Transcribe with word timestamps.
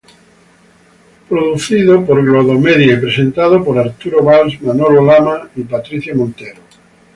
Es 1.13 1.29
producido 1.29 2.03
por 2.03 2.25
Globomedia 2.25 2.93
y 2.93 2.95
presentado 2.99 3.63
por 3.63 3.77
Arturo 3.77 4.23
Valls, 4.23 4.59
Manolo 4.59 5.05
Lama 5.05 5.47
y 5.55 5.61
Patricia 5.61 6.15
Montero. 6.15 6.57